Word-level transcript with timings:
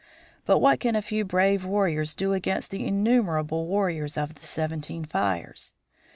But 0.45 0.57
what 0.57 0.79
can 0.79 0.95
a 0.95 1.01
few 1.03 1.23
brave 1.23 1.63
warriors 1.63 2.15
do 2.15 2.33
against 2.33 2.71
the 2.71 2.87
innumerable 2.87 3.67
warriors 3.67 4.17
of 4.17 4.33
the 4.33 4.47
Seventeen 4.47 5.05
Fires? 5.05 5.75